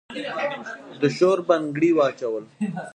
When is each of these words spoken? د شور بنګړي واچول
د 0.99 1.01
شور 1.17 1.37
بنګړي 1.47 1.89
واچول 1.93 2.45